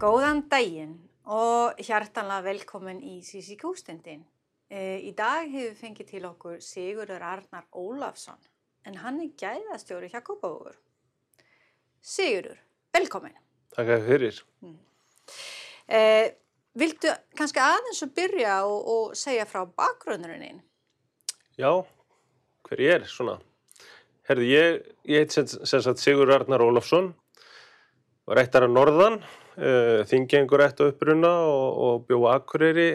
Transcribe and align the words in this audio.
Góðan 0.00 0.46
daginn 0.48 0.94
og 1.28 1.76
hjartanlega 1.84 2.40
velkomin 2.46 3.02
í 3.04 3.18
Sisi 3.20 3.52
Kústendin. 3.60 4.22
Í 4.72 5.10
dag 5.12 5.44
hefur 5.52 5.74
fengið 5.76 6.06
til 6.08 6.20
okkur 6.24 6.62
Sigurður 6.64 7.20
Arnar 7.20 7.66
Ólafsson 7.76 8.38
en 8.88 8.96
hann 9.02 9.18
er 9.20 9.34
gæðastjóri 9.36 10.08
hjá 10.08 10.22
Kópavóður. 10.24 10.78
Sigurður, 12.00 12.56
velkomin. 12.96 13.36
Takk 13.76 13.92
fyrir. 14.06 14.40
Eh, 15.84 16.32
viltu 16.80 17.12
kannski 17.36 17.60
aðeins 17.60 18.00
að 18.06 18.14
byrja 18.22 18.56
og, 18.70 18.88
og 18.94 19.20
segja 19.20 19.44
frá 19.50 19.66
bakgrunnurinn? 19.68 20.62
Já, 21.60 21.74
hver 22.64 22.86
ég 22.86 23.02
er 23.02 23.04
svona. 23.10 23.36
Herði, 24.30 24.48
ég, 24.54 24.80
ég 25.12 25.26
heit 25.26 25.36
sem, 25.36 25.44
sagt 25.44 26.00
Sigur 26.00 26.32
Arnar 26.32 26.64
Ólafsson, 26.64 27.12
var 28.30 28.38
eittar 28.44 28.62
að 28.62 28.74
norðan, 28.76 29.16
uh, 29.18 29.48
þingengur 29.60 30.62
eitt 30.64 30.80
á 30.80 30.88
uppruna 30.88 31.30
og, 31.44 31.80
og 31.84 32.06
bjóða 32.08 32.38
Akureyri 32.38 32.90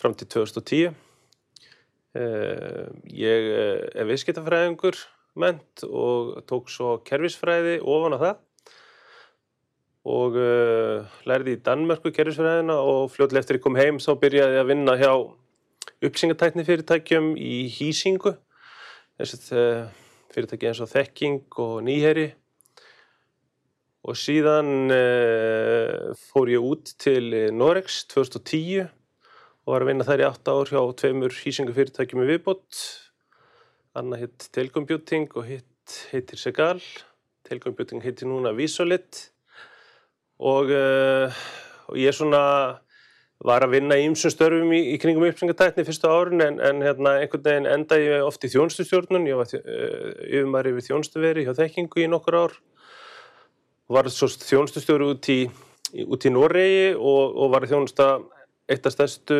fram 0.00 0.16
til 0.16 0.28
2010. 0.28 0.92
Uh, 2.10 2.90
ég 3.06 3.48
eh, 3.54 3.82
er 3.94 4.08
viðskiptafræðingur 4.08 4.96
ment 5.38 5.84
og 5.86 6.40
tók 6.50 6.72
svo 6.72 6.96
kervisfræði 7.06 7.78
ofan 7.80 8.16
á 8.16 8.18
það. 8.24 8.40
Og 10.10 10.36
lærði 11.28 11.54
í 11.54 11.60
Danmörku 11.60 12.08
kervisfræðina 12.16 12.78
og 12.80 13.10
fljóðlega 13.12 13.44
eftir 13.44 13.58
ég 13.58 13.62
kom 13.66 13.76
heim 13.76 13.98
þá 14.00 14.14
byrjaði 14.22 14.56
ég 14.56 14.62
að 14.64 14.70
vinna 14.72 14.94
hjá 14.96 15.10
uppsingatækni 16.08 16.64
fyrirtækjum 16.64 17.34
í 17.36 17.68
hýsingu. 17.68 18.32
Þess 19.20 19.52
að 19.52 19.60
fyrirtæki 20.32 20.70
eins 20.70 20.80
og 20.80 20.88
Þekking 20.88 21.60
og 21.60 21.76
Nýheri 21.84 22.30
og 24.00 24.16
síðan 24.16 24.88
uh, 24.94 26.16
fór 26.30 26.50
ég 26.52 26.64
út 26.64 26.94
til 27.00 27.34
Norex 27.52 28.04
2010 28.12 28.88
og 29.66 29.74
var 29.74 29.84
að 29.84 29.90
vinna 29.92 30.06
þær 30.08 30.22
í 30.22 30.28
8 30.30 30.54
ár 30.56 30.72
hjá 30.72 30.80
tveimur 31.02 31.36
hýsingafyrirtækjum 31.36 32.24
í 32.24 32.28
viðbót. 32.32 32.78
Annað 33.98 34.24
hitt 34.24 34.46
Telcomputing 34.56 35.28
og 35.36 35.46
hitt 35.46 35.96
heitir 36.10 36.40
Segal. 36.40 36.80
Telcomputing 37.46 38.02
heitir 38.02 38.30
núna 38.30 38.54
Visolit. 38.56 39.28
Og, 40.40 40.72
uh, 40.72 41.42
og 41.90 42.00
ég 42.00 42.16
svona 42.16 42.40
var 43.44 43.64
að 43.64 43.76
vinna 43.76 43.96
í 44.00 44.06
ymsum 44.08 44.32
störfum 44.32 44.72
í, 44.76 44.80
í 44.94 44.96
kringum 45.00 45.26
uppsengatækni 45.28 45.84
fyrstu 45.84 46.08
árin 46.08 46.44
en, 46.44 46.58
en 46.64 46.82
hérna, 46.84 47.18
einhvern 47.20 47.44
veginn 47.44 47.68
enda 47.68 47.96
ég 48.00 48.24
oft 48.24 48.44
í 48.44 48.50
þjónustustjórnun, 48.52 49.28
ég 49.28 49.38
var 49.38 49.52
uh, 49.60 50.10
yfirmæri 50.24 50.74
við 50.76 50.90
þjónustuveri 50.90 51.44
hjá 51.46 51.54
þekkingu 51.60 52.04
í 52.04 52.08
nokkur 52.12 52.40
ár 52.42 52.58
var 53.90 54.08
þjónustustjóri 54.10 55.08
út 55.10 55.30
í, 55.32 55.40
í 55.98 56.32
Noregi 56.32 56.92
og, 56.94 57.38
og 57.42 57.54
var 57.54 57.66
þjónusta 57.66 58.10
eitt 58.70 58.86
af 58.86 58.94
stærstu 58.94 59.38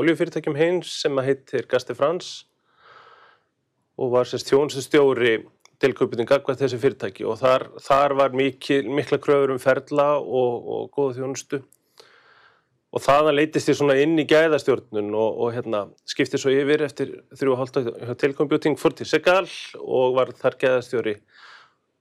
oljufyrirtækjum 0.00 0.56
heims 0.56 0.94
sem 1.02 1.18
að 1.20 1.28
heitir 1.28 1.68
Gaste 1.68 1.96
France 1.96 2.46
og 4.00 4.14
var 4.14 4.30
þjónustustjóri 4.30 5.42
tilköputin 5.82 6.28
gagvað 6.28 6.62
þessi 6.62 6.80
fyrirtæki. 6.80 7.26
Og 7.28 7.38
þar, 7.40 7.66
þar 7.82 8.16
var 8.20 8.34
mikil, 8.36 8.84
mikla 8.94 9.18
kröfur 9.22 9.54
um 9.54 9.60
ferla 9.62 10.14
og, 10.20 10.68
og 10.74 10.90
góða 10.94 11.18
þjónustu. 11.18 11.62
Og 12.92 13.00
þaðan 13.00 13.38
leytist 13.38 13.70
ég 13.72 13.78
svona 13.78 13.96
inn 14.02 14.18
í 14.20 14.26
gæðastjórnun 14.28 15.14
og, 15.16 15.38
og 15.44 15.54
hérna, 15.54 15.86
skipti 16.08 16.40
svo 16.40 16.52
yfir 16.52 16.84
eftir 16.84 17.14
þrjú 17.38 17.54
og 17.54 17.62
hálft 17.62 17.78
hjá 17.80 18.16
Telcomputing 18.20 18.76
fór 18.80 18.96
til 18.96 19.08
Segal 19.08 19.46
og 19.80 20.18
var 20.18 20.34
þar 20.36 20.58
gæðastjóri 20.60 21.16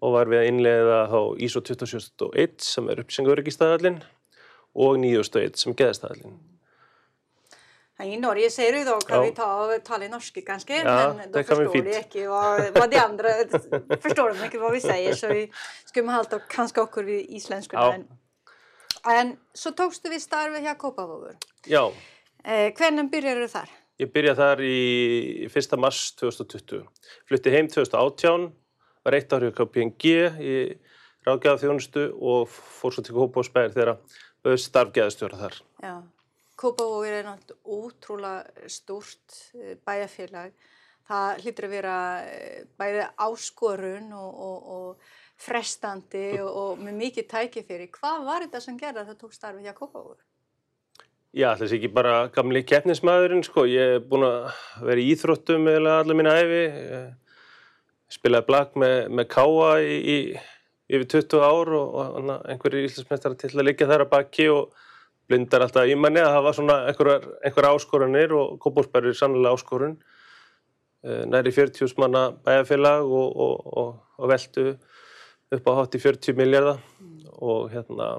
og 0.01 0.13
var 0.13 0.25
við 0.31 0.39
að 0.41 0.47
innlega 0.51 1.01
þá 1.11 1.19
ISO 1.45 1.61
27001 1.61 2.61
sem 2.65 2.89
er 2.89 3.01
uppsengaurikistæðalinn 3.03 3.99
og 4.75 4.97
9001 5.01 5.57
sem 5.61 5.73
gæðastæðalinn. 5.75 6.39
I 8.01 8.15
Norge 8.17 8.49
säger 8.49 8.73
du 8.73 8.83
då 8.85 8.99
kan 9.07 9.17
Ja. 9.17 9.23
vi 9.67 9.79
ta 9.79 10.03
i 10.03 10.07
norska 10.09 10.41
kanske, 10.41 10.73
Ja, 10.83 11.13
men 11.13 11.31
förstår 11.33 11.71
fint. 11.73 11.85
de 11.85 11.97
inte 11.97 12.27
vad, 12.27 12.73
vad 12.79 12.89
de 12.89 12.97
andra 12.97 13.29
förstår 14.01 14.33
de 14.33 14.43
inte 14.45 14.57
vad 14.59 14.71
vi 14.71 14.81
säger 14.81 15.13
så 15.15 15.27
vi 15.27 15.51
skulle 15.85 16.23
kanske 16.49 16.81
också 16.81 17.01
vid 17.01 17.25
isländska. 17.29 17.77
Ja. 17.77 17.93
Så 19.53 19.71
tókstu 19.71 20.09
við 20.09 20.19
starfið 20.21 20.63
hjá 20.65 20.75
Kópavóður. 20.77 21.35
Já, 21.67 21.91
Eh, 22.43 22.73
hvernig 22.73 23.11
byrjar 23.11 23.47
þar? 23.47 23.69
ég 23.99 24.11
byrjaði 24.11 24.35
þar 24.37 24.57
í 24.61 25.45
1. 25.55 25.77
mars 25.77 26.11
2020. 26.15 26.87
Flutti 27.29 27.51
heim 27.51 27.67
2018, 27.67 28.51
var 29.05 29.17
eitt 29.17 29.33
árið 29.35 29.53
KPNG 29.57 30.15
í 30.41 30.55
ráðgjafa 31.25 31.61
þjónustu 31.61 32.07
og 32.17 32.49
fór 32.49 32.95
svo 32.95 33.05
til 33.05 33.15
Kópásbæðir 33.17 33.75
þegar 33.75 33.95
við 34.45 34.59
starfgæðastjóra 34.65 35.39
þar. 35.41 35.61
Já. 35.83 35.95
Kópavóður 36.61 37.15
er 37.17 37.25
náttúrulega 37.25 37.77
ótrúlega 37.77 38.69
stórt 38.69 39.37
eh, 39.57 39.77
bæjarfélag. 39.85 40.51
Það 41.09 41.41
hlýtur 41.43 41.67
að 41.67 41.73
vera 41.73 41.95
eh, 42.21 42.57
bæði 42.77 43.05
áskorun 43.25 44.11
og, 44.17 44.41
og, 44.47 44.67
og 44.75 45.15
frestandi 45.41 46.27
og, 46.41 46.49
og 46.49 46.83
með 46.85 46.99
mikið 46.99 47.29
tækifyrir. 47.31 47.89
Hvað 47.95 48.27
var 48.27 48.45
þetta 48.45 48.61
sem 48.61 48.77
gerði 48.77 49.01
að 49.01 49.09
það 49.09 49.23
tók 49.23 49.37
starfið 49.37 49.69
hjá 49.69 49.77
Kópavóður? 49.77 50.21
Já, 51.31 51.53
þessi 51.55 51.77
ekki 51.77 51.89
bara 51.95 52.15
gamli 52.35 52.59
keppnismæðurinn, 52.67 53.45
sko. 53.47 53.63
Ég 53.69 53.97
er 53.97 54.01
búinn 54.03 54.27
að 54.27 54.49
vera 54.83 54.99
í 54.99 55.11
íþróttum 55.13 55.69
eða 55.71 56.01
allar 56.01 56.17
mín 56.19 56.27
æfi. 56.27 56.63
Ég 56.67 57.20
spilaði 58.11 58.47
blag 58.47 58.77
með, 58.79 58.97
með 59.09 59.27
Káa 59.31 59.73
í, 59.83 59.97
í 59.97 60.17
yfir 60.91 61.07
20 61.15 61.43
ár 61.45 61.73
og, 61.77 61.99
og 61.99 62.31
einhverjir 62.51 62.89
íslensmestara 62.89 63.37
til 63.39 63.53
að 63.55 63.67
liggja 63.69 63.89
þar 63.89 64.05
að 64.05 64.11
baki 64.11 64.47
og 64.51 64.73
blindar 65.31 65.63
alltaf 65.63 65.87
í 65.87 65.95
manni 65.95 66.19
að 66.19 66.35
hafa 66.35 66.55
svona 66.57 66.77
einhverjar 66.91 67.69
áskorunir 67.71 68.33
og 68.35 68.57
Kópásberg 68.63 69.11
er 69.11 69.17
sannlega 69.17 69.55
áskorun. 69.55 69.95
Eh, 71.05 71.23
Næri 71.29 71.53
40 71.55 71.95
manna 72.01 72.27
bæjarfélag 72.45 73.07
og, 73.07 73.37
og, 73.45 73.95
og, 74.17 74.27
veltu 74.29 74.75
upp 75.51 75.71
á 75.71 75.71
hátt 75.79 75.95
í 75.97 76.03
40 76.03 76.37
miljardar 76.37 76.83
og 77.41 77.71
hérna 77.71 78.11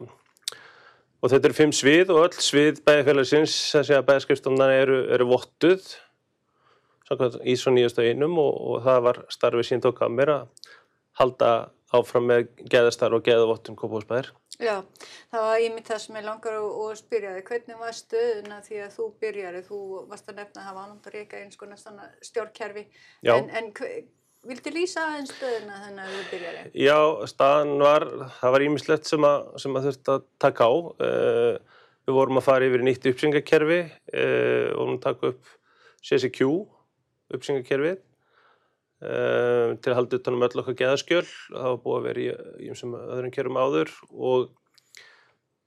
og 1.22 1.30
þetta 1.30 1.48
eru 1.48 1.56
fimm 1.56 1.74
svið 1.76 2.10
og 2.10 2.24
öll 2.24 2.40
svið 2.42 2.80
bæjarfélagsins 2.88 3.54
þessi 3.76 3.94
að 3.94 4.08
bæjarskrifstofna 4.08 4.66
eru, 4.80 4.98
eru 5.14 5.28
vottuð 5.30 5.86
í 7.44 7.56
svo 7.58 7.74
nýjastu 7.74 8.04
einum 8.06 8.38
og, 8.42 8.52
og 8.52 8.86
það 8.86 9.04
var 9.08 9.22
starfið 9.32 9.68
sín 9.68 9.84
tók 9.84 10.02
að 10.04 10.14
mér 10.16 10.34
að 10.36 10.70
halda 11.20 11.52
áfram 11.92 12.24
með 12.30 12.46
geðastar 12.72 13.12
og 13.12 13.24
geðavottun 13.26 13.76
Kópásbæðir. 13.76 14.30
Já, 14.62 14.80
það 15.32 15.44
var 15.44 15.60
ég 15.60 15.74
mitt 15.74 15.90
það 15.90 16.00
sem 16.04 16.16
ég 16.18 16.24
langar 16.24 16.56
að, 16.56 16.94
spyrja 17.00 17.34
þig. 17.36 17.44
Hvernig 17.50 17.80
var 17.82 17.96
stöðuna 17.98 18.58
því 18.64 18.80
að 18.84 18.96
þú 18.96 19.06
byrjaði? 19.20 19.62
Þú 19.68 19.80
varst 20.08 20.32
að 20.32 20.40
nefna 20.40 20.62
að 20.62 20.68
hafa 20.70 20.84
ánum 20.86 20.98
að 21.02 21.16
reyka 21.16 21.40
eins 21.40 21.60
konar 21.60 21.80
stjórnkerfi. 22.24 22.84
En, 23.28 23.50
en 23.52 23.70
viltu 24.48 24.72
lýsa 24.74 25.06
aðeins 25.08 25.34
stöðuna 25.36 25.80
þannig 25.84 26.04
að 26.04 26.14
þú 26.16 26.24
byrjaði? 26.32 26.64
Já, 26.86 26.98
staðan 27.32 27.74
var, 27.84 28.08
það 28.40 28.56
var 28.56 28.66
ímislegt 28.68 29.10
sem 29.10 29.28
að, 29.28 29.48
sem 29.64 29.76
að 29.78 29.88
þurfti 29.88 30.14
að 30.16 30.28
taka 30.46 30.68
á. 30.68 30.72
Uh, 30.72 31.80
við 32.02 32.18
vorum 32.18 32.40
að 32.40 32.48
fara 32.48 32.68
yfir 32.68 32.86
nýtt 32.86 33.10
uppsingakerfi, 33.12 33.82
uh, 34.16 34.70
vorum 34.78 34.96
að 34.96 35.04
taka 35.10 35.34
upp 35.34 35.52
CCQ, 36.02 36.48
uppsingakerfið, 37.36 38.00
uh, 39.04 39.76
til 39.78 39.92
að 39.92 39.98
halda 40.00 40.20
utanum 40.20 40.46
öll 40.48 40.64
okkar 40.64 40.78
geðaskjöl. 40.82 41.24
Það 41.52 41.68
var 41.68 41.80
búið 41.84 42.00
að 42.00 42.08
vera 42.08 42.24
í, 42.24 42.28
einsum 42.70 42.98
öðrum 42.98 43.34
kerfum 43.34 43.62
áður 43.62 43.94
og, 44.12 44.52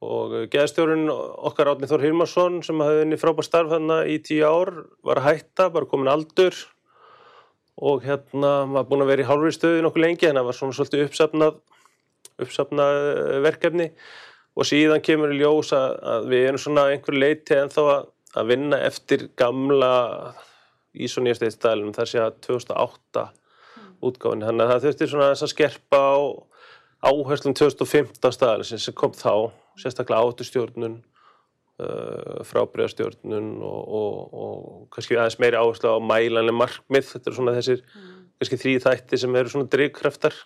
og 0.05 0.37
geðastjórun 0.53 1.09
okkar 1.11 1.73
Átni 1.73 1.89
Þór 1.89 2.07
Hilmarsson 2.07 2.61
sem 2.67 2.85
hafði 2.85 3.03
unni 3.07 3.19
frábær 3.21 3.47
starf 3.47 3.73
þarna 3.73 4.03
í 4.11 4.21
tíu 4.23 4.45
ár 4.47 4.73
var 5.05 5.23
að 5.23 5.29
hætta, 5.31 5.71
bara 5.73 5.89
komin 5.89 6.11
aldur 6.13 6.55
og 7.75 8.05
hérna 8.05 8.63
var 8.71 8.87
búin 8.87 9.03
að 9.03 9.11
vera 9.11 9.23
í 9.25 9.27
hálfri 9.27 9.51
stöðu 9.51 9.83
nokkuð 9.83 10.05
lengi 10.05 10.29
en 10.29 10.39
það 10.39 10.47
var 10.47 10.57
svona 10.57 10.75
svolítið 10.77 11.05
uppsafnað, 11.09 11.57
uppsafnað 12.45 12.99
eh, 13.11 13.39
verkefni 13.43 13.87
og 14.55 14.67
síðan 14.69 15.03
kemur 15.03 15.33
í 15.35 15.41
ljós 15.41 15.73
að, 15.75 15.97
að 15.99 16.27
við 16.31 16.45
erum 16.49 16.63
svona 16.63 16.87
einhver 16.93 17.19
leiti 17.19 17.57
en 17.59 17.73
þá 17.73 17.81
að, 17.83 18.05
að 18.39 18.51
vinna 18.53 18.79
eftir 18.87 19.27
gamla 19.35 19.91
í 20.95 21.09
svo 21.11 21.23
nýjast 21.25 21.45
eitt 21.45 21.57
stælum 21.57 21.93
þar 21.95 22.11
sé 22.11 22.21
að 22.23 22.37
2008 22.47 23.25
útgáfinni 24.05 24.47
þannig 24.47 24.65
að 24.65 24.71
það 24.71 24.85
þurfti 24.85 25.09
svona 25.11 25.31
þess 25.33 25.45
að 25.45 25.53
skerpa 25.53 26.01
á 26.01 26.15
áherslum 27.05 27.55
2015 27.57 28.33
staðalins 28.33 28.85
sem 28.85 28.95
kom 28.97 29.13
þá, 29.15 29.51
sérstaklega 29.79 30.25
áttustjórnun 30.25 30.97
uh, 31.81 32.41
frábriðastjórnun 32.49 33.51
og, 33.65 33.81
og, 33.99 34.19
og 34.33 34.87
kannski 34.95 35.17
aðeins 35.19 35.39
meiri 35.43 35.59
áherslu 35.59 35.95
á 35.95 35.99
mælanlega 36.01 36.57
markmið. 36.57 37.11
Þetta 37.11 37.31
eru 37.31 37.39
svona 37.39 37.55
þessir 37.57 37.83
kannski 38.39 38.61
þrý 38.61 38.75
þætti 38.85 39.21
sem 39.21 39.39
eru 39.41 39.53
svona 39.53 39.71
drivkraftar. 39.75 40.37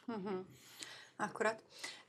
Akkurat. 1.19 1.59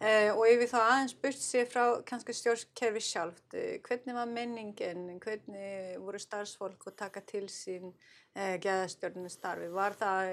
Uh, 0.00 0.30
og 0.32 0.46
ef 0.48 0.62
við 0.62 0.70
þá 0.70 0.78
aðeins 0.80 1.12
burt 1.20 1.42
sér 1.44 1.66
frá 1.68 1.82
kannski 2.08 2.32
stjórnkerfi 2.32 3.02
sjálft, 3.04 3.44
uh, 3.52 3.74
hvernig 3.84 4.14
var 4.16 4.30
menningin, 4.32 5.02
hvernig 5.20 5.98
voru 6.00 6.20
starfsfólk 6.22 6.86
að 6.88 6.96
taka 7.02 7.20
til 7.28 7.42
sín 7.52 7.90
uh, 7.90 8.54
geðastjórnum 8.64 9.28
starfi? 9.28 9.68
Var 9.74 9.98
það 10.00 10.30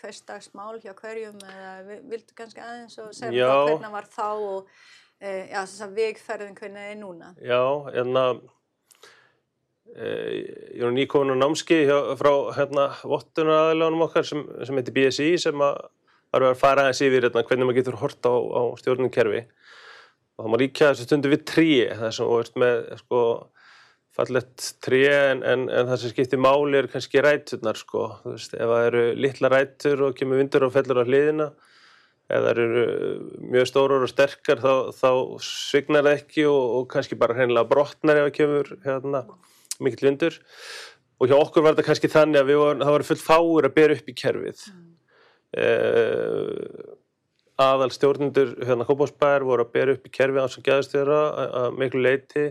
hversdagsmál 0.00 0.80
hjá 0.80 0.94
hverjum 0.96 1.36
eða 1.44 1.76
vi- 1.90 2.00
viltu 2.14 2.38
kannski 2.40 2.64
aðeins 2.64 2.96
og 3.04 3.12
segja 3.12 3.52
hvernig 3.52 3.92
var 3.92 4.08
þá 4.16 4.26
og 4.32 4.72
já, 5.20 5.60
þess 5.60 5.84
að 5.84 5.96
vegferðin 6.00 6.56
hvernig 6.56 6.90
er 6.94 7.00
núna. 7.04 7.34
Já, 7.44 7.62
en 8.00 8.16
að 8.16 8.40
ég 9.92 10.86
er 10.88 10.94
nýkomin 10.96 11.36
á 11.36 11.42
námski 11.44 11.84
hjá, 11.84 11.98
frá 12.16 12.32
hérna 12.56 12.88
vottunar 13.04 13.68
aðilagunum 13.68 14.06
okkar 14.08 14.24
sem, 14.24 14.40
sem 14.64 14.80
heitir 14.80 14.96
BSI 14.96 15.34
sem 15.44 15.68
að 15.68 15.82
var 16.32 16.46
að 16.48 16.60
fara 16.60 16.86
aðeins 16.86 17.02
yfir 17.06 17.26
hérna, 17.28 17.44
hvernig 17.48 17.68
maður 17.68 17.80
getur 17.80 17.98
hort 18.02 18.28
á, 18.28 18.34
á 18.34 18.62
stjórnumkerfi 18.80 19.42
og 19.42 20.44
það 20.44 20.52
má 20.52 20.58
líka 20.62 20.90
þessu 20.90 21.08
stundu 21.08 21.32
við 21.32 21.42
trí 21.48 21.72
þú 21.92 22.28
ert 22.40 22.56
með 22.60 22.78
sko 23.02 23.24
fallett 24.12 24.70
trí 24.84 25.02
en, 25.08 25.42
en, 25.42 25.66
en 25.72 25.88
það 25.88 26.00
sem 26.02 26.12
skiptir 26.12 26.40
máli 26.40 26.80
er 26.82 26.88
kannski 26.92 27.22
ræturnar 27.24 27.78
sko, 27.80 28.08
veist, 28.26 28.52
ef 28.52 28.72
það 28.72 28.88
eru 28.90 29.04
litla 29.16 29.52
rætur 29.52 30.08
og 30.08 30.16
kemur 30.18 30.40
vindur 30.40 30.66
og 30.66 30.74
fellur 30.74 31.00
á 31.00 31.08
hliðina 31.08 31.52
ef 32.32 32.44
það 32.44 32.50
eru 32.52 32.84
mjög 33.52 33.68
stórar 33.68 34.04
og 34.04 34.10
sterkar 34.10 34.62
þá, 34.62 34.72
þá 34.96 35.10
svignar 35.44 36.06
það 36.06 36.18
ekki 36.20 36.46
og, 36.48 36.62
og 36.78 36.86
kannski 36.92 37.18
bara 37.20 37.36
hreinlega 37.36 37.68
brotnar 37.68 38.20
ef 38.20 38.28
það 38.28 38.36
kemur 38.38 38.72
hérna, 38.86 39.22
mikill 39.82 40.08
vindur. 40.08 40.38
Og 41.20 41.30
hjá 41.30 41.36
okkur 41.38 41.64
var 41.64 41.76
þetta 41.76 41.88
kannski 41.90 42.10
þannig 42.10 42.40
að 42.40 42.54
var, 42.62 42.80
það 42.80 42.96
var 42.96 43.06
fullt 43.10 43.24
fáur 43.24 43.68
að 43.68 43.76
bera 43.76 43.98
upp 43.98 44.08
í 44.08 44.16
kerfið. 44.16 44.64
Mm. 44.72 44.88
Eh, 45.56 46.92
aðal 47.62 47.90
stjórnundur 47.94 48.54
hérna 48.62 48.86
Kópásbær 48.88 49.44
voru 49.46 49.66
að 49.66 49.74
bera 49.76 49.96
upp 49.96 50.06
í 50.08 50.14
kerfið 50.14 50.46
á 50.46 50.48
sem 50.50 50.64
gæðastjóra 50.66 51.20
að 51.62 51.76
miklu 51.78 52.02
leiti 52.02 52.46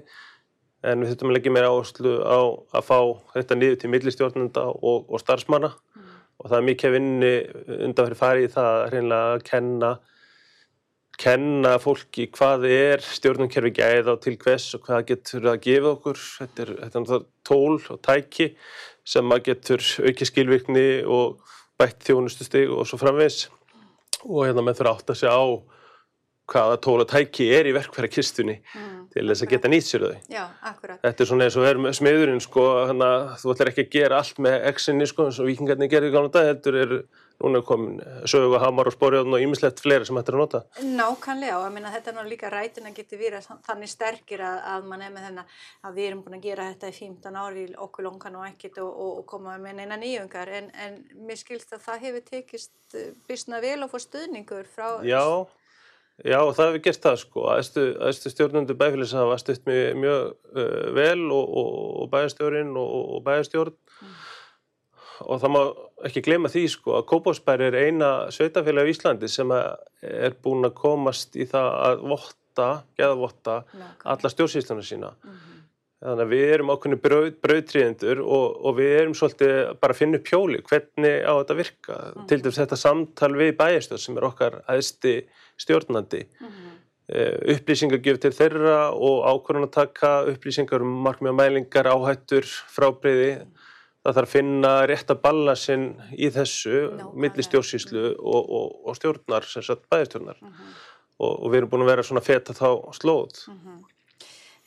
en 0.82 1.02
við 1.02 1.12
þurftum 1.12 1.32
að 1.32 1.38
leggja 1.38 1.54
meira 1.54 1.74
áherslu 1.74 2.14
á 2.26 2.40
að 2.78 2.88
fá 2.88 3.00
þetta 3.36 3.58
niður 3.58 3.82
til 3.82 3.92
millistjórnunda 3.94 4.64
og, 4.72 5.10
og 5.10 5.22
starfsmanna. 5.22 5.74
Mm 5.96 6.12
og 6.42 6.50
það 6.50 6.58
er 6.58 6.68
mikið 6.68 6.96
vinni 6.96 7.34
undanfyrir 7.86 8.18
farið 8.18 8.48
í 8.48 8.54
það 8.56 8.72
að 8.72 8.88
reynilega 8.96 9.36
að 9.36 9.44
kenna 9.50 9.92
kenna 11.22 11.74
fólki 11.78 12.26
hvað 12.34 12.64
er 12.72 13.04
stjórnumkerfi 13.06 13.74
gæð 13.78 14.10
á 14.10 14.16
til 14.24 14.34
hvers 14.42 14.72
og 14.74 14.88
hvað 14.88 15.04
getur 15.12 15.52
að 15.52 15.60
gefa 15.68 15.92
okkur. 15.92 16.22
Þetta 16.40 16.64
er, 16.64 16.72
þetta 16.80 17.02
er 17.04 17.26
tól 17.46 17.76
og 17.78 18.00
tæki 18.02 18.48
sem 19.06 19.36
að 19.36 19.44
getur 19.52 19.86
aukið 20.08 20.32
skilvirkni 20.32 20.88
og 21.06 21.54
bætt 21.82 22.06
þjónustustig 22.06 22.70
og 22.70 22.86
svo 22.86 23.00
framvegs 23.02 23.48
og 24.28 24.46
hérna 24.46 24.64
með 24.66 24.82
þurfa 24.82 24.98
átt 24.98 25.14
að 25.14 25.22
segja 25.24 25.34
á 25.34 25.46
hvaða 26.52 26.82
tól 26.84 27.00
og 27.04 27.10
tæki 27.10 27.48
er 27.56 27.70
í 27.70 27.76
verkfæra-kistunni 27.78 28.60
mm 28.62 29.02
til 29.12 29.28
þess 29.28 29.46
að 29.46 29.52
geta 29.52 29.72
nýtt 29.72 29.88
sér 29.88 30.06
þau. 30.06 30.20
Já, 30.32 30.44
akkurat. 30.72 31.02
Þetta 31.04 31.24
er 31.24 31.30
svona 31.32 31.48
eins 31.48 31.58
og 31.60 31.66
er 31.68 31.80
með 31.82 31.98
smiðurinn 32.00 32.44
sko, 32.44 32.68
hana, 32.92 33.10
þú 33.42 33.56
ætlar 33.56 33.72
ekki 33.74 33.84
að 33.88 33.98
gera 33.98 34.22
allt 34.22 34.40
með 34.44 34.56
exinni 34.72 35.08
sko, 35.10 35.28
eins 35.28 35.42
og 35.42 35.50
vikingarnir 35.50 35.92
gerði 35.92 36.14
gána 36.14 36.32
dag, 36.32 36.48
heldur 36.52 36.78
er 36.80 36.94
núna 37.42 37.64
komin 37.66 37.98
sögu 38.30 38.60
hamar 38.62 38.88
og 38.88 38.94
sporjóðun 38.94 39.36
og 39.36 39.44
ýmislegt 39.44 39.82
fleiri 39.82 40.06
sem 40.08 40.18
hættir 40.20 40.38
að 40.38 40.44
nota. 40.44 40.62
Nákvæmlega 40.86 41.58
og 41.58 41.72
minna, 41.74 41.92
þetta 41.92 42.12
er 42.12 42.16
náttúrulega 42.16 42.34
líka 42.36 42.52
rætin 42.54 42.88
að 42.88 43.00
geti 43.00 43.18
verið 43.18 43.48
þannig 43.66 43.92
sterkir 43.92 44.44
að, 44.46 44.60
að 44.76 44.86
mann 44.92 45.06
er 45.08 45.16
með 45.16 45.26
þennan 45.28 45.56
að 45.90 45.98
við 45.98 46.10
erum 46.12 46.22
búin 46.28 46.38
að 46.38 46.46
gera 46.46 46.68
þetta 46.70 46.92
í 46.92 47.00
15 47.00 47.40
ári 47.42 47.64
okkur 47.88 48.08
longan 48.08 48.38
og 48.38 48.46
ekkit 48.52 48.78
og, 48.86 48.92
og, 48.92 49.16
og 49.24 49.26
koma 49.34 49.58
með 49.64 49.82
neina 49.82 49.98
nýjungar 49.98 50.54
en, 50.60 50.70
en 50.86 51.02
mér 51.26 51.42
skilst 51.42 51.74
að 51.74 51.82
það 51.88 52.06
hefur 52.06 52.28
tekist 52.30 52.94
eh, 52.94 53.10
bísna 53.26 53.64
vel 53.66 53.80
og 53.82 53.90
fór 53.90 54.06
stuðningur 54.06 54.70
frá... 54.70 55.02
Já, 55.02 55.26
Já, 56.22 56.38
það 56.54 56.68
hefur 56.68 56.82
gert 56.86 57.06
það 57.06 57.16
sko. 57.22 57.46
Æstu, 57.58 57.86
stjórnundu 58.30 58.76
bæfélags 58.78 59.14
hafa 59.18 59.38
stutt 59.42 59.64
mjög, 59.70 59.96
mjög 60.04 60.28
uh, 60.54 60.90
vel 60.98 61.24
og, 61.34 61.56
og, 61.62 61.72
og 62.04 62.12
bæjastjórinn 62.12 62.76
og, 62.78 62.98
og 63.16 63.24
bæjastjórn 63.26 63.74
mm. 63.74 64.20
og 65.26 65.42
það 65.42 65.54
má 65.56 65.62
ekki 66.10 66.26
glema 66.26 66.52
því 66.52 66.66
sko 66.76 67.00
að 67.00 67.08
Kópásbær 67.10 67.64
er 67.68 67.80
eina 67.88 68.12
sveitafélag 68.34 68.90
í 68.90 68.94
Íslandi 68.96 69.30
sem 69.32 69.54
er 69.56 70.38
búin 70.44 70.70
að 70.70 70.78
komast 70.78 71.38
í 71.38 71.48
það 71.50 71.72
að 71.88 72.06
votta, 72.14 72.70
geðavotta 73.00 73.58
alla 74.14 74.34
stjórnsýsluna 74.34 74.86
sína. 74.86 75.14
Mm 75.24 75.34
-hmm. 75.34 75.61
Þannig 76.02 76.24
að 76.24 76.32
við 76.34 76.52
erum 76.56 76.72
ákveðinu 76.74 76.98
brauð, 76.98 77.28
brauðtríðendur 77.46 78.22
og, 78.26 78.46
og 78.66 78.78
við 78.80 78.92
erum 78.98 79.12
svolítið 79.18 79.52
bara 79.84 79.94
að 79.94 80.00
finna 80.00 80.18
upp 80.18 80.32
hjóli 80.32 80.62
hvernig 80.66 81.28
á 81.30 81.34
þetta 81.36 81.58
virka. 81.60 81.98
Mm. 82.16 82.24
Til 82.32 82.40
dæmis 82.42 82.58
þetta 82.58 82.80
samtal 82.82 83.30
við 83.38 83.52
bæjastöð 83.60 84.02
sem 84.02 84.18
er 84.18 84.26
okkar 84.26 84.58
aðsti 84.74 85.14
stjórnandi. 85.62 86.24
Mm 86.40 86.48
-hmm. 86.48 86.80
uh, 87.14 87.38
upplýsingargjöf 87.54 88.18
til 88.24 88.34
þeirra 88.40 88.80
og 88.98 89.30
ákveðinu 89.30 89.70
að 89.70 89.76
taka 89.78 90.12
upplýsingar 90.34 90.82
um 90.82 90.98
markmið 91.06 91.38
mælingar, 91.38 91.92
áhættur, 91.94 92.50
frábriði. 92.50 93.32
Mm. 93.46 93.70
Það 94.02 94.18
þarf 94.18 94.30
að 94.30 94.34
finna 94.34 94.74
rétt 94.90 95.14
að 95.14 95.22
ballansinn 95.22 95.88
í 96.18 96.34
þessu, 96.34 96.78
no, 96.98 97.14
milli 97.14 97.46
stjórnsýslu 97.46 98.16
og, 98.18 98.42
og, 98.50 98.68
og 98.90 98.98
stjórnar, 98.98 99.46
sem 99.46 99.62
sagt 99.62 99.86
bæjastjórnar. 99.86 100.42
-hmm. 100.42 100.78
Og 101.22 101.52
við 101.52 101.58
erum 101.58 101.70
búin 101.70 101.84
að 101.86 101.92
vera 101.94 102.04
svona 102.04 102.26
feta 102.26 102.54
þá 102.58 102.90
slóð. 102.98 103.46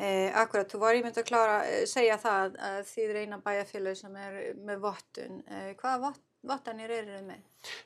Eh, 0.03 0.33
akkurat, 0.35 0.67
þú 0.67 0.81
var 0.83 0.97
ímynd 0.99 1.19
að 1.21 1.27
klára 1.29 1.59
að 1.61 1.69
eh, 1.71 1.83
segja 1.87 2.17
það 2.19 2.57
að 2.67 2.79
þið 2.89 3.11
er 3.13 3.19
eina 3.23 3.37
bæjarfélag 3.45 3.99
sem 3.99 4.17
er 4.19 4.39
með 4.67 4.81
vottun. 4.83 5.37
Eh, 5.47 5.69
hvaða 5.79 6.01
vott, 6.03 6.23
vottanir 6.51 6.91
eru 6.91 7.13
þið 7.13 7.29
með? 7.29 7.45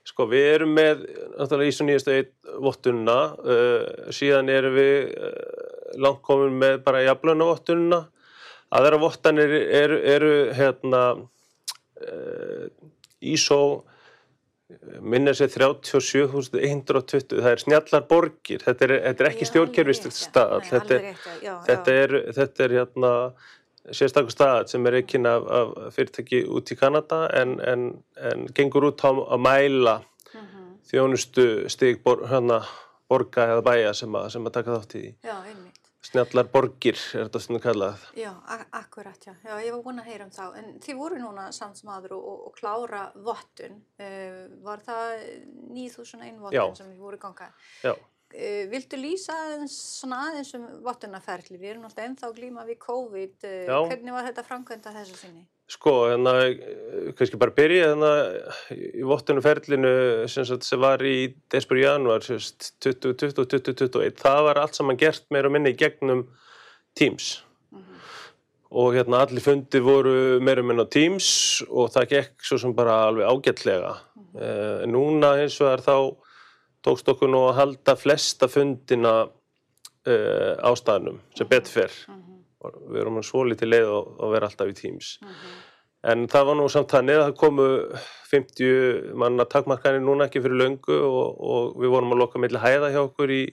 Sko 0.08 0.24
við 0.30 0.46
erum 0.54 0.72
með, 0.78 1.02
náttúrulega 1.34 1.68
í 1.68 1.74
svo 1.76 1.88
nýjastu 1.88 2.14
eitt 2.14 2.32
vottununa, 2.64 3.18
uh, 3.38 4.08
síðan 4.10 4.48
erum 4.50 4.74
við 4.74 5.12
uh, 5.14 5.36
langt 6.00 6.24
komin 6.24 6.56
með 6.58 6.80
bara 6.88 7.04
jafnlöna 7.04 7.50
vottununa. 7.52 8.00
Aðra 8.74 9.02
vottanir 9.04 9.52
eru, 9.52 10.00
eru 10.16 10.32
hérna 10.56 11.04
ISO 13.24 13.60
minna 15.00 15.32
sér 15.36 15.48
37.120 15.54 17.38
það 17.40 17.50
er 17.50 17.62
snjallar 17.62 18.02
borgir. 18.08 18.64
Þetta 18.64 18.84
er, 18.84 18.94
þetta 19.06 19.24
er 19.24 19.30
ekki 19.30 19.48
stjórnkerfist 19.48 20.10
stað. 20.12 20.58
Þetta, 20.68 20.98
þetta 21.68 21.94
er, 22.02 22.16
þetta 22.36 22.66
er 22.66 22.74
hérna, 22.76 23.12
sérstaklega 23.88 24.34
stað 24.34 24.72
sem 24.74 24.90
er 24.90 24.98
ekki 25.00 25.22
af, 25.30 25.48
af 25.60 25.94
fyrirtæki 25.96 26.42
út 26.52 26.74
í 26.74 26.76
Kanada 26.78 27.22
en, 27.38 27.56
en, 27.64 27.88
en 28.20 28.44
gengur 28.56 28.90
út 28.90 29.04
á 29.04 29.10
að 29.10 29.40
mæla 29.46 29.96
uh 30.02 30.36
mhm. 30.36 30.44
-huh. 30.44 30.68
þjónustu 30.90 31.46
stig 31.72 32.02
bor, 32.04 32.26
hana, 32.28 32.60
borga 33.08 33.48
eða 33.54 33.64
bæja 33.64 33.94
sem 33.94 34.12
að, 34.14 34.28
sem 34.34 34.46
að 34.46 34.56
taka 34.58 34.76
þátt 34.76 34.94
í 35.00 35.06
einmitt 35.24 35.67
Snjallar 36.08 36.46
borgir 36.48 36.96
er 36.96 37.26
þetta 37.26 37.40
svona 37.42 37.60
kallað. 37.60 38.04
Já, 38.16 38.30
akkurat, 38.78 39.18
já. 39.26 39.34
já. 39.44 39.54
Ég 39.60 39.74
var 39.74 39.82
búin 39.84 40.00
að 40.00 40.08
heyra 40.08 40.28
um 40.28 40.32
þá. 40.32 40.44
En 40.56 40.70
þið 40.84 41.00
voru 41.00 41.18
núna 41.20 41.48
samt 41.52 41.80
sem 41.80 41.90
aður 41.92 42.14
og, 42.16 42.28
og, 42.30 42.38
og 42.48 42.54
klára 42.56 43.02
vottun. 43.26 43.82
Uh, 44.00 44.46
var 44.64 44.80
það 44.86 45.26
9001 45.74 46.40
vottun 46.44 46.78
sem 46.78 46.88
við 46.94 47.02
voru 47.04 47.20
gangað? 47.20 47.68
Já. 47.84 47.92
Uh, 48.32 48.64
viltu 48.72 49.00
lýsa 49.00 49.36
svona 49.72 50.22
aðeins 50.30 50.54
um 50.56 50.66
vottunarferðli? 50.86 51.60
Við 51.60 51.74
erum 51.74 51.86
alltaf 51.90 52.06
ennþá 52.06 52.32
glíma 52.38 52.64
við 52.68 52.80
COVID. 52.86 53.38
Uh, 53.44 53.76
hvernig 53.90 54.16
var 54.16 54.30
þetta 54.30 54.48
framkvæmda 54.48 54.96
þessu 54.96 55.20
sinni? 55.26 55.44
Sko, 55.68 56.06
hérna, 56.08 56.32
kannski 57.18 57.36
bara 57.36 57.52
byrja 57.52 57.90
hérna 57.90 58.10
í 58.72 59.02
vottunuferlinu 59.04 59.90
sem, 60.32 60.46
sem 60.48 60.80
var 60.80 61.02
í 61.04 61.34
desbúr 61.52 61.82
januar 61.82 62.24
2020-2021, 62.24 64.16
það 64.16 64.40
var 64.46 64.62
allt 64.62 64.78
saman 64.78 64.96
gert 65.00 65.26
meira 65.34 65.50
og 65.50 65.52
minni 65.52 65.74
í 65.74 65.76
gegnum 65.76 66.22
Teams 66.96 67.26
mm 67.68 67.82
-hmm. 67.82 67.98
og 68.80 68.96
hérna 68.96 69.20
allir 69.26 69.44
fundi 69.44 69.80
voru 69.84 70.40
meira 70.40 70.64
og 70.64 70.70
minni 70.70 70.86
á 70.88 70.88
Teams 70.88 71.28
og 71.68 71.92
það 71.92 72.08
gekk 72.14 72.48
svo 72.48 72.58
sem 72.58 72.72
bara 72.74 73.04
alveg 73.10 73.28
ágætlega. 73.28 73.92
Mm 73.92 74.24
-hmm. 74.24 74.42
eh, 74.42 74.86
núna 74.86 75.36
eins 75.42 75.60
og 75.60 75.72
er 75.72 75.80
þá 75.84 76.16
tókst 76.82 77.08
okkur 77.08 77.28
nú 77.28 77.44
að 77.48 77.54
halda 77.60 77.96
flesta 77.96 78.48
fundina 78.48 79.28
eh, 80.06 80.56
á 80.64 80.72
staðnum 80.72 81.20
sem 81.36 81.46
betur 81.48 81.72
fyrr. 81.72 81.92
Mm 82.08 82.14
-hmm 82.14 82.37
við 82.64 83.00
erum 83.02 83.22
svo 83.22 83.44
litið 83.46 83.72
leið 83.72 83.90
að 83.94 84.32
vera 84.34 84.50
alltaf 84.50 84.70
í 84.70 84.76
Teams 84.78 85.18
mm 85.22 85.28
-hmm. 85.28 85.58
en 86.12 86.28
það 86.28 86.46
var 86.46 86.56
nú 86.56 86.68
samt 86.68 86.90
þannig 86.90 87.18
að 87.18 87.26
það 87.26 87.36
komu 87.42 87.68
50 88.30 89.14
manna 89.14 89.44
takmarkanir 89.44 90.00
núna 90.00 90.26
ekki 90.26 90.42
fyrir 90.42 90.60
löngu 90.62 90.98
og, 90.98 91.40
og 91.40 91.76
við 91.82 91.94
vorum 91.94 92.12
að 92.12 92.18
loka 92.24 92.38
meðlega 92.38 92.66
hæða 92.66 92.92
hjá 92.92 93.00
okkur 93.04 93.30
í, 93.30 93.44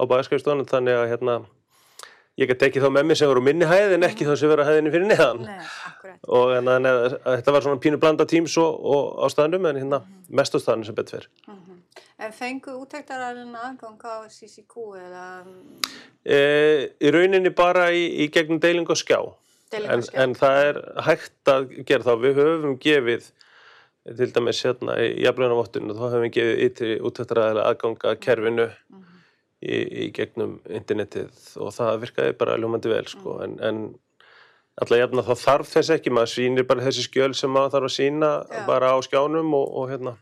á 0.00 0.02
bæðskapstónu 0.04 0.64
þannig 0.64 0.96
að 0.96 1.08
hérna 1.12 1.44
ég 2.36 2.50
gæti 2.50 2.68
ekki 2.68 2.80
þá 2.84 2.90
með 2.92 3.06
mér 3.08 3.18
sem 3.18 3.30
voru 3.30 3.42
minni 3.44 3.68
hæð 3.68 3.94
en 3.96 4.08
ekki 4.08 4.26
þá 4.28 4.34
sem 4.36 4.50
vera 4.52 4.66
hæðinni 4.68 4.92
fyrir 4.92 5.08
neðan 5.08 5.46
Nei, 5.46 6.16
og 6.28 6.52
en, 6.56 6.68
en, 6.68 6.88
þetta 7.24 7.54
var 7.54 7.64
svona 7.64 7.80
pínu 7.80 8.00
blanda 8.00 8.26
Teams 8.28 8.56
og, 8.60 8.76
og 8.76 9.24
á 9.24 9.26
staðnum 9.32 9.64
en 9.70 9.80
hérna 9.80 10.00
-hmm. 10.02 10.36
mest 10.36 10.56
á 10.56 10.58
staðnum 10.60 10.84
sem 10.84 10.94
betur 10.94 11.16
fyrir 11.16 11.28
-hmm. 11.48 11.65
En 12.16 12.32
fengu 12.32 12.72
útæktararinn 12.80 13.56
aðgang 13.60 14.04
á 14.08 14.24
CCQ 14.32 14.84
eða? 14.96 15.24
E, 16.24 16.38
í 16.96 17.10
rauninni 17.12 17.50
bara 17.52 17.90
í, 17.92 18.06
í 18.24 18.28
gegnum 18.32 18.60
deiling 18.62 18.88
og 18.88 18.96
skjá. 18.96 19.18
Deiling 19.74 19.90
en, 19.92 20.00
og 20.00 20.06
skjá. 20.06 20.20
En 20.22 20.36
það 20.38 20.60
er 20.62 20.78
hægt 21.10 21.50
að 21.52 21.66
gera 21.88 22.06
þá. 22.06 22.14
Við 22.22 22.40
höfum 22.40 22.78
gefið, 22.80 23.26
til 24.06 24.30
dæmis 24.32 24.62
hérna 24.64 24.96
í 25.02 25.10
jafnleginavottunum, 25.26 25.98
þá 25.98 26.06
höfum 26.06 26.24
við 26.24 26.32
gefið 26.38 26.62
ytri 26.70 26.96
útæktararinn 27.10 27.64
aðgang 27.66 28.08
að 28.08 28.16
kerfinu 28.24 28.66
mm 28.70 29.02
-hmm. 29.02 29.20
í, 29.60 29.76
í 29.76 30.06
gegnum 30.16 30.56
internetið 30.70 31.44
og 31.60 31.74
það 31.76 32.00
virkaði 32.06 32.36
bara 32.40 32.56
ljómandi 32.56 32.94
vel 32.94 33.06
sko. 33.12 33.34
Mm 33.36 33.40
-hmm. 33.40 33.60
En, 33.68 33.84
en 33.84 33.98
alltaf 34.80 35.02
jafn 35.02 35.20
að 35.20 35.28
þá 35.28 35.44
þarf 35.44 35.68
þess 35.74 35.90
ekki, 35.90 36.10
maður 36.10 36.32
sýnir 36.32 36.64
bara 36.64 36.84
þessi 36.88 37.04
skjöl 37.04 37.34
sem 37.34 37.50
maður 37.50 37.76
þarf 37.76 37.90
að 37.90 37.96
sína 37.98 38.30
bara 38.66 38.96
á 38.96 38.98
skjánum 39.04 39.52
og, 39.52 39.68
og 39.76 39.90
hérna 39.92 40.16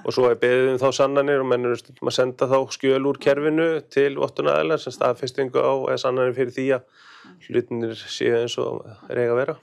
og 0.00 0.14
svo 0.14 0.28
er 0.30 0.38
beðið 0.40 0.70
um 0.72 0.78
þá 0.80 0.88
sannanir 0.96 1.42
og 1.42 1.48
menn 1.50 1.68
eru 1.68 1.78
stundum 1.78 2.10
að 2.10 2.16
senda 2.16 2.48
þá 2.50 2.56
skjöl 2.76 3.02
úr 3.10 3.18
kerfinu 3.22 3.66
til 3.92 4.14
vottunæðilega 4.20 4.84
sem 4.84 4.94
staðfestingu 4.96 5.60
á 5.60 5.72
eða 5.92 5.98
sannanir 6.00 6.36
fyrir 6.38 6.56
því 6.56 6.66
að 6.78 7.04
hlutinir 7.48 7.94
séu 8.00 8.40
eins 8.40 8.56
og 8.62 8.82
eiga 9.10 9.28
að 9.34 9.38
vera. 9.42 9.58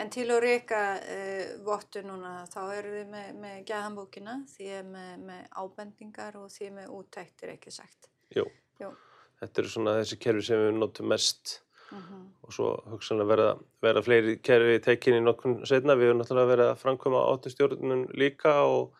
En 0.00 0.08
til 0.12 0.26
að 0.32 0.42
reyka 0.46 0.82
uh, 0.96 1.46
vottu 1.66 2.02
núna 2.06 2.46
þá 2.48 2.60
erum 2.78 2.96
við 2.96 3.08
með, 3.12 3.30
með 3.42 3.56
gæðanbókina 3.68 4.36
því 4.48 4.68
er 4.78 4.86
með, 4.88 5.10
með 5.28 5.42
ábendingar 5.60 6.38
og 6.40 6.52
því 6.54 6.70
með 6.78 6.92
úttæktir 6.96 7.54
ekki 7.56 7.74
sagt. 7.74 8.08
Jú, 8.32 8.46
Jú. 8.80 8.94
þetta 9.42 9.62
eru 9.62 9.72
svona 9.72 9.98
þessi 9.98 10.20
kerfi 10.22 10.46
sem 10.46 10.62
við 10.62 10.78
notum 10.78 11.10
mest 11.10 11.58
Mm 11.90 12.26
og 12.46 12.54
svo 12.54 12.68
hugsanlega 12.90 13.30
verða, 13.30 13.50
verða 13.82 14.02
fleiri 14.02 14.32
kerfi 14.42 14.80
tekinni 14.82 15.20
nokkur 15.22 15.60
setna. 15.68 15.94
Við 15.98 16.10
höfum 16.10 16.20
náttúrulega 16.20 16.50
verið 16.50 16.70
að 16.70 16.80
framkvæma 16.80 17.20
áttustjórnun 17.30 18.04
líka 18.18 18.54
og, 18.66 18.96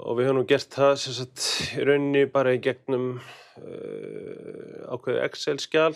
og 0.00 0.16
við 0.18 0.30
höfum 0.30 0.46
gert 0.48 0.74
það 0.74 0.92
sem 1.02 1.16
sagt 1.16 1.46
í 1.76 1.84
rauninni 1.86 2.24
bara 2.32 2.54
í 2.56 2.60
gegnum 2.64 3.06
uh, 3.20 4.90
ákveðu 4.94 5.22
Excel-skjál 5.26 5.94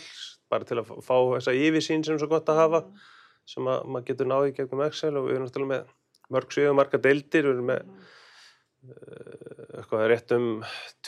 bara 0.53 0.69
til 0.69 0.79
að 0.81 0.91
fá- 1.03 1.33
þessa 1.35 1.55
yfirsýn 1.57 2.05
sem 2.05 2.17
er 2.17 2.23
svo 2.23 2.31
gott 2.31 2.51
að 2.53 2.61
hafa 2.61 2.81
sem 3.49 3.67
að 3.69 3.87
maður 3.91 4.09
getur 4.11 4.29
náði 4.31 4.53
í 4.53 4.57
gegnum 4.59 4.85
Excel. 4.87 5.15
Og 5.19 5.27
við 5.29 5.37
erum 5.37 5.47
náttúrulega 5.49 5.73
með 5.75 6.35
mörg 6.35 6.55
svið 6.55 6.71
og 6.71 6.77
marga 6.79 7.01
deildir, 7.05 7.45
við 7.49 7.55
erum 7.55 7.71
með 7.73 7.83
uh, 8.89 9.79
eitthvað 9.81 10.07
rétt 10.13 10.35
um 10.37 10.49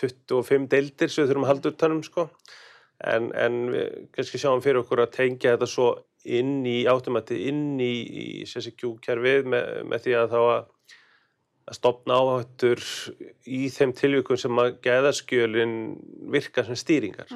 25 0.01 0.69
deildir 0.73 1.13
sem 1.13 1.25
við 1.25 1.33
þurfum 1.33 1.47
að 1.47 1.53
halda 1.55 1.73
utanum 1.75 2.03
sko. 2.07 2.29
En, 3.07 3.31
en 3.37 3.59
við 3.75 3.97
kannski 4.17 4.41
sjáum 4.41 4.63
fyrir 4.65 4.81
okkur 4.81 5.05
að 5.05 5.15
tengja 5.19 5.55
þetta 5.57 5.69
svo 5.69 5.91
inn 6.27 6.63
í 6.67 6.79
átumætti, 6.91 7.37
inn 7.51 7.77
í, 7.79 7.93
í 8.03 8.27
CSQ-kerfið 8.49 9.47
með, 9.53 9.69
með 9.93 10.07
því 10.07 10.15
að 10.19 10.33
þá 10.33 10.39
að 10.41 10.65
að 11.67 11.79
stopna 11.81 12.17
áhættur 12.23 12.83
í 13.51 13.67
þeim 13.75 13.93
tilvíkum 13.99 14.39
sem 14.39 14.63
að 14.63 14.77
geðaskjölin 14.87 15.75
virka 16.31 16.63
sem 16.67 16.79
stýringar 16.79 17.33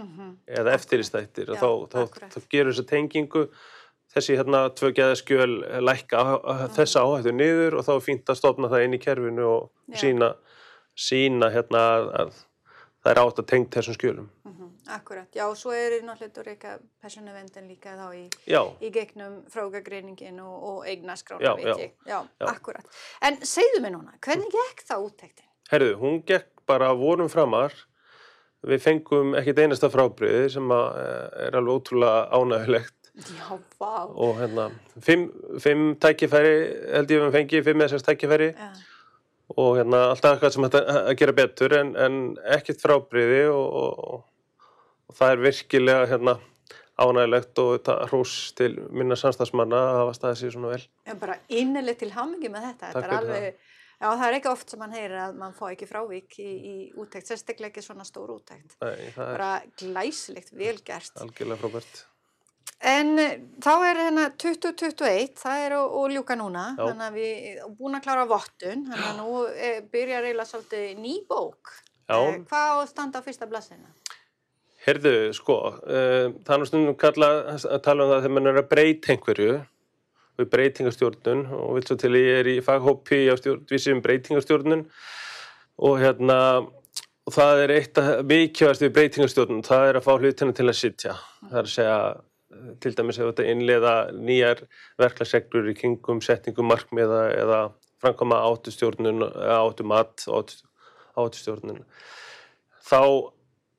eða 0.46 0.76
eftiristættir 0.76 1.50
og 1.50 1.58
þá, 1.58 1.70
þá, 1.90 2.26
þá 2.30 2.38
gerur 2.52 2.72
þessa 2.72 2.86
tengingu 2.92 3.46
þessi 4.14 4.36
hérna 4.38 4.62
tvö 4.74 4.92
geðaskjöl 4.94 5.50
lækka 5.86 6.22
á, 6.22 6.26
á, 6.42 6.52
þessa 6.74 7.02
áhættu 7.06 7.34
niður 7.34 7.78
og 7.78 7.86
þá 7.86 7.92
er 7.96 8.06
fínt 8.06 8.30
að 8.30 8.40
stopna 8.40 8.70
það 8.70 8.86
inn 8.86 8.96
í 8.96 9.02
kerfinu 9.02 9.46
og 9.46 9.68
Já. 9.90 10.00
sína, 10.04 10.30
sína 10.94 11.50
hérna 11.54 11.84
að, 11.96 12.08
að 12.22 12.32
það 13.00 13.12
er 13.12 13.22
átt 13.24 13.42
að 13.42 13.50
tengt 13.54 13.78
þessum 13.78 13.98
skjölum. 13.98 14.30
Akkurat, 14.90 15.28
já 15.36 15.44
og 15.46 15.58
svo 15.58 15.74
er 15.76 16.00
náttúrulega 16.02 16.46
reyka 16.46 16.78
persónuvendin 17.02 17.68
líka 17.70 17.94
þá 17.98 18.08
í, 18.16 18.24
í 18.82 18.90
gegnum 18.94 19.42
frágagreiningin 19.52 20.40
og, 20.42 20.56
og 20.70 20.88
eignaskrána 20.90 21.54
veit 21.60 21.70
já. 21.70 21.92
Já, 22.08 22.18
já. 22.26 22.48
akkurat. 22.50 22.98
En 23.22 23.38
segðu 23.46 23.84
mér 23.84 23.96
núna, 23.98 24.18
hvernig 24.24 24.50
gekk 24.54 24.84
það 24.88 25.06
úttæktin? 25.10 25.46
herðu, 25.70 25.96
hún 26.00 26.20
gekk 26.26 26.48
bara 26.68 26.90
vorum 26.98 27.30
framar 27.30 27.74
við 28.66 28.82
fengum 28.84 29.34
ekkit 29.38 29.62
einasta 29.64 29.90
frábriði 29.92 30.48
sem 30.56 30.72
að 30.74 30.86
eh, 31.00 31.26
er 31.46 31.58
alveg 31.60 31.78
ótrúlega 31.78 32.24
ánægulegt 32.36 32.96
Já, 33.26 33.58
vá. 33.80 34.06
og 34.06 34.38
hérna 34.38 34.68
fimm, 35.02 35.28
fimm 35.62 35.94
tækifæri 36.00 36.54
held 36.94 37.12
ég 37.12 37.24
við 37.24 37.36
fengi, 37.36 37.62
fimm 37.66 37.82
eða 37.82 37.94
sérst 37.94 38.08
tækifæri 38.08 38.50
Já, 38.52 38.70
og 39.56 39.78
hérna 39.78 40.04
alltaf 40.12 40.36
eitthvað 40.36 40.54
sem 40.54 40.66
hægt 40.66 40.78
að 40.78 40.90
að 41.00 41.14
gera 41.22 41.36
betur 41.40 41.76
en, 41.80 41.94
en 41.98 42.20
ekkert 42.58 42.82
frábriði 42.84 43.42
og, 43.50 43.80
og, 43.82 44.26
og 45.10 45.16
það 45.18 45.34
er 45.34 45.42
virkilega 45.48 46.06
hérna 46.12 46.36
ánægilegt 47.00 47.58
og 47.62 47.70
þetta 47.78 47.94
hrós 48.10 48.32
til 48.58 48.74
minna 48.92 49.16
samstagsmanna 49.18 49.78
að 49.88 49.98
hafa 50.02 50.16
staðið 50.18 50.40
sér 50.42 50.54
svona 50.54 50.72
vel. 50.74 50.82
en 51.08 51.20
bara 51.22 51.36
innileg 51.48 51.98
til 52.00 52.10
hamingi 52.14 52.50
með 52.52 52.66
þetta. 52.68 52.90
Takk 52.92 52.98
þetta 52.98 53.08
er 53.08 53.16
alveg, 53.16 53.64
já 54.00 54.06
það 54.10 54.26
er 54.28 54.36
ekki 54.38 54.50
oft 54.52 54.74
sem 54.74 54.82
mann 54.84 54.94
heyrir 54.96 55.16
að 55.24 55.40
mann 55.40 55.56
fá 55.56 55.64
ekki 55.70 55.88
frávik 55.88 56.38
í, 56.44 56.50
í 56.50 56.74
úttækt, 57.00 57.30
sérstaklega 57.32 57.72
ekki 57.72 57.84
svona 57.86 58.06
stór 58.08 58.34
úttækt. 58.36 58.76
Nei, 58.84 59.10
það 59.16 59.24
er 59.24 59.34
Bara 59.34 59.50
glæsilegt, 59.80 60.54
vel 60.60 60.76
gert. 60.84 61.12
algjörlega 61.24 61.60
frábært. 61.64 62.04
En 62.80 63.18
eh, 63.20 63.34
þá 63.60 63.72
er 63.90 63.98
hérna 64.06 64.26
2021, 64.40 65.34
það 65.40 65.64
er 65.66 65.74
að 65.76 65.96
að 66.00 66.14
ljúka 66.14 66.36
núna, 66.40 66.66
Já. 66.78 66.84
þannig 66.86 67.06
að 67.08 67.18
við 67.18 67.48
erum 67.50 67.74
búin 67.76 67.98
að 67.98 68.04
klára 68.06 68.28
vottun, 68.28 68.86
þannig 68.88 69.08
að 69.10 69.18
nú 69.20 69.42
e, 69.52 69.72
byrjar 69.92 70.28
eiginlega 70.28 70.48
svolítið 70.48 70.86
ný 71.00 71.16
bók. 71.28 71.72
Já. 72.08 72.16
Eh, 72.16 72.38
hvað 72.48 72.72
á 72.72 72.78
standa 72.88 73.20
á 73.20 73.26
fyrsta 73.26 73.48
blassina? 73.50 73.92
Herðu, 74.80 75.14
sko, 75.36 75.58
uh, 75.84 76.30
það 76.46 76.54
er 76.54 76.62
nú 76.62 76.68
stundum 76.68 76.96
kalla, 77.00 77.30
að 77.52 77.82
tala 77.84 78.06
um 78.06 78.14
það 78.14 78.22
þegar 78.24 78.34
mann 78.36 78.50
er 78.50 78.60
að 78.62 78.70
breyta 78.70 79.12
einhverju 79.12 79.58
við 80.40 80.50
breytingastjórnun 80.54 81.46
og 81.56 81.74
vil 81.76 81.86
svo 81.86 81.96
til 82.00 82.12
að 82.14 82.22
ég 82.24 82.38
er 82.40 82.48
í 82.48 82.58
faghópi 82.64 83.22
á 83.28 83.34
stjórn, 83.38 83.64
vísið 83.68 83.96
um 83.96 84.04
breytingastjórnun 84.04 84.84
og 85.84 85.98
hérna 86.00 86.38
og 87.28 87.34
það 87.34 87.62
er 87.64 87.74
eitt 87.76 88.00
að 88.00 88.10
mikilvægast 88.30 88.84
við 88.84 88.94
breytingastjórnun, 88.96 89.66
það 89.66 89.86
er 89.88 89.98
að 90.00 90.06
fá 90.06 90.12
hlutina 90.16 90.56
til 90.56 90.66
að 90.66 90.78
sitja. 90.78 91.16
Það 91.44 91.58
er 91.60 91.68
að 91.68 91.74
segja, 91.74 91.98
eh, 92.50 92.70
til 92.82 92.94
dæmis 92.96 93.20
þetta 93.20 93.48
innleiða 93.52 93.94
nýjar 94.16 94.64
verklagsreglur 95.00 95.70
í 95.70 95.76
kringum 95.78 96.22
setningum 96.24 96.70
markmiða 96.70 97.22
eða 97.36 97.60
framkoma 98.00 98.40
áttustjórnun, 98.48 99.26
áttumat, 99.28 100.24
áttustjórnun. 101.20 101.84
Þá 102.80 103.30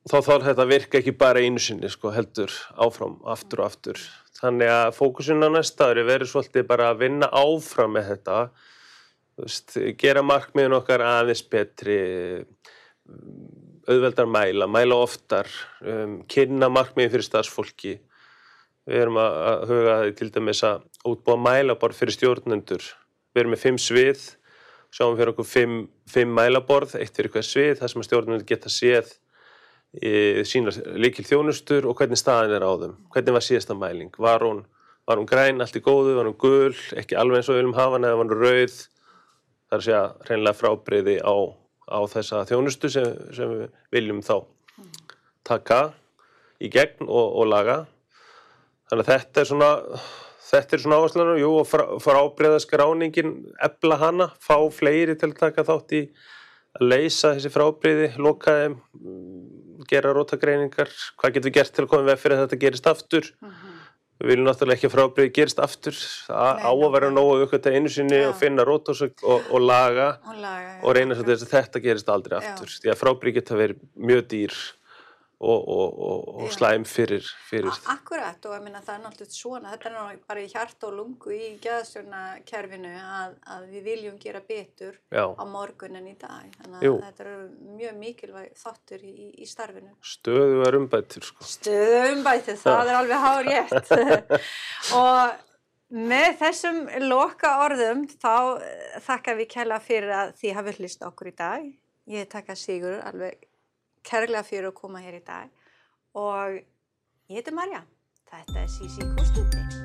þá 0.10 0.17
þarf 0.25 0.48
þetta 0.48 0.63
að 0.63 0.72
virka 0.72 1.00
ekki 1.00 1.13
bara 1.17 1.41
einu 1.43 1.62
sinni 1.62 1.89
sko, 1.91 2.12
heldur 2.15 2.53
áfram, 2.81 3.20
aftur 3.29 3.62
og 3.62 3.70
aftur. 3.70 4.01
Þannig 4.41 4.72
að 4.74 4.96
fókusin 4.98 5.46
á 5.46 5.50
næsta 5.53 5.91
ári 5.91 6.05
verður 6.08 6.31
svolítið 6.31 6.65
bara 6.70 6.89
að 6.89 7.03
vinna 7.03 7.29
áfram 7.29 7.93
með 7.93 8.08
þetta, 8.15 8.38
veist, 9.41 9.77
gera 10.01 10.24
markmiðin 10.25 10.77
okkar 10.79 11.05
aðeins 11.05 11.43
betri, 11.51 12.00
auðveldar 13.86 14.29
mæla, 14.29 14.70
mæla 14.72 14.98
oftar, 15.03 15.50
um, 15.86 16.22
kynna 16.29 16.72
markmiðin 16.74 17.13
fyrir 17.13 17.29
starfsfólki. 17.29 18.00
Við 18.89 19.03
erum 19.03 19.22
að, 19.22 19.67
huga 19.70 19.96
til 20.17 20.31
dæmis 20.34 20.63
að 20.65 20.88
útbúa 21.05 21.38
mælaborð 21.38 22.00
fyrir 22.00 22.17
stjórnendur. 22.17 22.88
Við 23.31 23.43
erum 23.43 23.53
með 23.53 23.65
fimm 23.67 23.77
svið, 23.77 24.24
sjáum 24.91 25.13
fyrir 25.20 25.36
okkur 25.36 25.46
fimm, 25.46 25.84
fimm 26.10 26.34
mælaborð, 26.34 26.98
eitt 26.98 27.13
fyrir 27.13 27.29
hver 27.36 27.46
svið, 27.46 27.75
þar 27.84 27.93
sem 27.93 28.08
stjórnendur 28.08 28.50
geta 28.50 28.74
séð 28.74 29.13
sína 30.48 30.71
líkil 30.95 31.25
þjónustur 31.27 31.88
og 31.89 31.98
hvernig 32.00 32.19
staðin 32.19 32.55
er 32.55 32.63
á 32.63 32.71
þeim. 32.79 32.93
Hvernig 33.12 33.36
var 33.36 33.43
síðasta 33.43 33.75
mæling? 33.75 34.13
Var 34.15 34.45
hún, 34.45 34.62
var 35.07 35.19
hún 35.19 35.27
græn, 35.27 35.60
allt 35.60 35.75
í 35.75 35.83
góðu, 35.83 36.15
var 36.15 36.29
hún 36.29 36.38
gul, 36.39 36.75
ekki 36.95 37.17
alveg 37.19 37.41
eins 37.41 37.50
og 37.50 37.57
við 37.57 37.63
viljum 37.63 37.77
hafa 37.79 37.98
hana 37.98 38.12
eða 38.12 38.21
var 38.21 38.29
hún 38.29 38.43
rauð? 38.45 38.77
Það 39.67 39.75
er 39.75 39.81
að 39.81 39.86
segja 39.88 40.03
hreinlega 40.27 40.60
frábriði 40.60 41.17
á, 41.19 41.36
á 41.91 42.00
þessa 42.13 42.43
þjónustu 42.48 42.91
sem, 42.91 43.13
sem 43.36 43.51
við 43.51 43.67
viljum 43.91 44.24
þá 44.24 44.36
taka 45.48 45.81
í 46.62 46.69
gegn 46.71 47.07
og, 47.07 47.38
og 47.41 47.48
laga. 47.50 47.77
Þannig 48.91 49.07
að 49.07 49.12
þetta 49.12 49.41
er 49.41 49.50
svona, 49.50 49.71
þetta 50.50 50.75
er 50.75 50.83
svona 50.83 51.00
áherslunar, 51.00 51.39
jú, 51.39 51.51
og 51.62 51.67
frá, 51.67 51.86
frábriða 52.03 52.60
skráningin, 52.63 53.33
ebla 53.63 53.98
hana, 54.01 54.29
fá 54.39 54.57
fleiri 54.75 55.15
til 55.19 55.31
að 55.31 55.39
taka 55.39 55.67
þátt 55.67 55.95
í 56.00 56.05
að 56.79 56.88
leysa 56.88 57.33
þessi 57.36 57.51
frábriði, 57.51 58.12
loka 58.21 58.55
þeim, 58.60 58.77
mm, 59.00 59.60
gera 59.89 60.13
rótagreiningar, 60.15 60.89
hvað 61.17 61.33
getum 61.38 61.50
við 61.50 61.55
gert 61.59 61.73
til 61.75 61.85
að 61.85 61.89
koma 61.93 62.09
veg 62.11 62.19
fyrir 62.21 62.38
að 62.38 62.43
þetta 62.47 62.59
gerist 62.65 62.88
aftur. 62.91 63.29
Við 64.21 64.29
viljum 64.35 64.45
náttúrulega 64.45 64.77
ekki 64.77 64.85
að 64.85 64.93
frábriði 64.93 65.31
gerist 65.33 65.59
aftur, 65.63 65.95
Nei, 66.29 66.61
á 66.61 66.69
að 66.69 66.91
vera 66.93 67.07
nógu 67.09 67.39
aukvæmt 67.41 67.69
einu 67.71 67.89
sinni 67.89 68.19
Já. 68.19 68.27
og 68.29 68.35
finna 68.38 68.61
rótósök 68.67 69.23
og, 69.25 69.47
og 69.50 69.63
laga 69.65 70.11
Og 70.29 70.35
laga, 70.38 70.59
já, 70.61 70.83
og 70.85 70.93
reyna 70.93 71.15
svo 71.17 71.23
akkurat. 71.23 71.39
þess 71.41 71.47
að 71.47 71.55
þetta 71.55 71.81
gerist 71.88 72.11
aldrei 72.13 72.35
Já. 72.38 72.51
aftur. 72.51 72.69
Því 72.83 72.91
að 72.93 73.00
frábriði 73.01 73.33
geta 73.39 73.57
verið 73.57 73.79
mjög 73.97 74.21
dýr 74.35 74.59
og, 75.41 75.67
og, 75.67 76.00
og, 76.00 76.41
Já. 76.45 76.53
slæm 76.53 76.83
fyrir, 76.86 77.25
fyrir 77.50 77.71
Akkurat 77.89 78.45
og 78.45 78.53
ég 78.53 78.62
minna 78.62 78.81
það 78.86 78.93
er 78.93 79.03
náttúrulega 79.05 79.33
svona, 79.33 79.71
þetta 79.74 79.89
er 79.89 79.95
náttúrulega 79.95 80.29
bara 80.29 80.43
í 80.43 80.50
hjart 80.51 80.86
og 80.86 80.93
lungu 81.00 81.33
í 81.33 81.50
geðastjórnakerfinu 81.63 82.91
að, 83.01 83.36
að 83.55 83.67
við 83.74 83.88
viljum 83.89 84.19
gera 84.21 84.43
betur 84.45 85.00
já, 85.10 85.25
á 85.33 85.43
morgun 85.50 85.98
en 85.98 86.10
í 86.12 86.15
dag. 86.21 86.53
Þannig 86.60 86.86
Jú. 86.86 86.93
að 86.93 87.05
þetta 87.07 87.25
eru 87.25 87.38
mjög 87.81 88.00
mikilvæg 88.03 88.55
þáttur 88.62 89.05
í, 89.07 89.15
í, 89.33 89.50
starfinu. 89.50 89.93
stöðugar 90.13 90.77
umbættur. 90.77 91.25
Sko. 91.25 91.50
Stöðumbætið, 91.55 92.62
það 92.62 92.91
er 92.93 93.00
alveg 93.01 93.25
hár 93.25 93.50
rétt. 93.50 93.93
og 95.01 95.48
með 95.91 96.41
þessum 96.45 96.83
loka 97.10 97.57
orðum 97.65 98.05
þá 98.13 98.33
eh, 98.62 99.00
þakka 99.07 99.39
við 99.41 99.53
kærlega 99.57 99.86
fyrir 99.89 100.17
að 100.21 100.36
þið 100.39 100.60
hafið 100.60 100.83
hlust 100.83 101.07
okkur 101.10 101.31
í 101.33 101.39
dag. 101.41 101.71
Ég 102.12 102.29
taka 102.29 102.55
Sigur 102.57 103.01
alveg 103.05 103.48
kærlega 104.08 104.43
fyrir 104.48 104.72
að 104.72 104.79
koma 104.81 105.03
hér 105.03 105.20
í 105.20 105.24
dag 105.25 105.50
og 106.17 106.60
ég 107.31 107.39
heiti 107.39 107.55
Marja. 107.55 107.86
Þetta 108.31 108.60
er 108.63 108.72
Sisi 108.72 109.08
Kostúti. 109.17 109.80